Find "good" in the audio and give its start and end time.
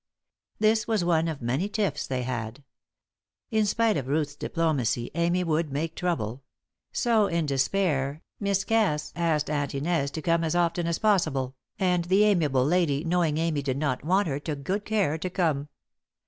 14.63-14.85